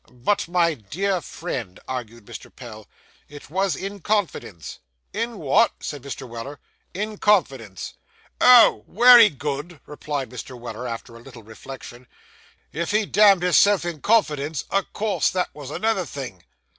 'But, 0.11 0.47
my 0.47 0.73
dear 0.73 1.21
friend,' 1.21 1.79
argued 1.87 2.25
Mr. 2.25 2.49
Pell, 2.51 2.87
'it 3.29 3.51
was 3.51 3.75
in 3.75 3.99
confidence.' 3.99 4.79
'In 5.13 5.37
what?' 5.37 5.73
said 5.79 6.01
Mr. 6.01 6.27
Weller. 6.27 6.59
'In 6.95 7.19
confidence.' 7.19 7.93
'Oh! 8.41 8.83
wery 8.87 9.29
good,' 9.29 9.79
replied 9.85 10.31
Mr. 10.31 10.57
Weller, 10.59 10.87
after 10.87 11.15
a 11.15 11.19
little 11.19 11.43
reflection. 11.43 12.07
'If 12.73 12.89
he 12.89 13.05
damned 13.05 13.43
hisself 13.43 13.85
in 13.85 14.01
confidence, 14.01 14.65
o' 14.71 14.81
course 14.91 15.29
that 15.29 15.53
was 15.53 15.69
another 15.69 16.05
thing. 16.07 16.45